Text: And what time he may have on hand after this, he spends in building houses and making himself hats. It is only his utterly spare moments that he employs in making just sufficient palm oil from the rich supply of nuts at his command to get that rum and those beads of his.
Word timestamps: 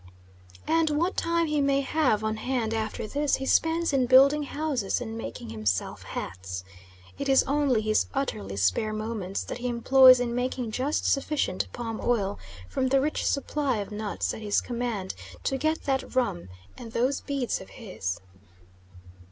And 0.65 0.89
what 0.89 1.15
time 1.15 1.45
he 1.45 1.61
may 1.61 1.81
have 1.81 2.23
on 2.23 2.37
hand 2.37 2.73
after 2.73 3.05
this, 3.05 3.35
he 3.35 3.45
spends 3.45 3.93
in 3.93 4.07
building 4.07 4.41
houses 4.41 4.99
and 4.99 5.15
making 5.15 5.49
himself 5.51 6.01
hats. 6.01 6.63
It 7.19 7.29
is 7.29 7.43
only 7.43 7.81
his 7.83 8.07
utterly 8.11 8.55
spare 8.57 8.93
moments 8.93 9.43
that 9.43 9.59
he 9.59 9.67
employs 9.67 10.19
in 10.19 10.33
making 10.33 10.71
just 10.71 11.05
sufficient 11.05 11.71
palm 11.71 12.01
oil 12.03 12.39
from 12.67 12.87
the 12.87 12.99
rich 12.99 13.23
supply 13.23 13.77
of 13.77 13.91
nuts 13.91 14.33
at 14.33 14.41
his 14.41 14.59
command 14.59 15.13
to 15.43 15.55
get 15.55 15.83
that 15.83 16.15
rum 16.15 16.49
and 16.75 16.93
those 16.93 17.21
beads 17.21 17.61
of 17.61 17.69
his. 17.69 18.19